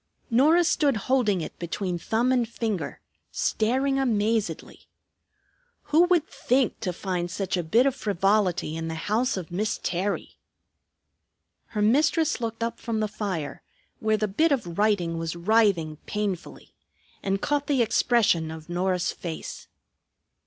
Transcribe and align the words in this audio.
Norah 0.31 0.63
stood 0.63 0.97
holding 0.97 1.41
it 1.41 1.59
between 1.59 1.99
thumb 1.99 2.31
and 2.31 2.49
finger, 2.49 3.01
staring 3.31 3.99
amazedly. 3.99 4.87
Who 5.93 6.05
would 6.05 6.27
think 6.27 6.79
to 6.79 6.91
find 6.91 7.29
such 7.29 7.55
a 7.55 7.61
bit 7.61 7.85
of 7.85 7.93
frivolity 7.95 8.75
in 8.75 8.87
the 8.87 8.95
house 8.95 9.37
of 9.37 9.51
Miss 9.51 9.79
Terry! 9.83 10.39
Her 11.67 11.83
mistress 11.83 12.41
looked 12.41 12.63
up 12.63 12.79
from 12.79 12.99
the 12.99 13.07
fire, 13.07 13.61
where 13.99 14.17
the 14.17 14.27
bit 14.27 14.51
of 14.51 14.75
writing 14.79 15.19
was 15.19 15.35
writhing 15.35 15.97
painfully, 16.07 16.73
and 17.21 17.39
caught 17.39 17.67
the 17.67 17.83
expression 17.83 18.49
of 18.49 18.69
Norah's 18.69 19.11
face. 19.11 19.67